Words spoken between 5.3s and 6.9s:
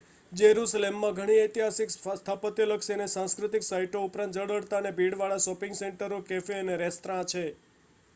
shopping સેન્ટરો cafe અને